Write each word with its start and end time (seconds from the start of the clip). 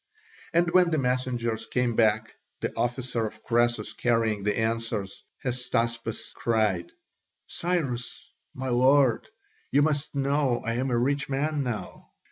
And 0.51 0.71
when 0.71 0.89
the 0.89 0.97
messengers 0.97 1.67
came 1.67 1.95
back, 1.95 2.33
the 2.59 2.75
officer 2.75 3.23
of 3.27 3.43
Croesus 3.43 3.93
carrying 3.93 4.41
the 4.41 4.57
answers, 4.57 5.23
Hystaspas 5.43 6.33
cried, 6.33 6.91
"Cyrus, 7.45 8.31
my 8.55 8.69
lord, 8.69 9.29
you 9.69 9.83
must 9.83 10.15
know 10.15 10.63
I 10.65 10.73
am 10.73 10.89
a 10.89 10.97
rich 10.97 11.29
man 11.29 11.61
now! 11.61 12.13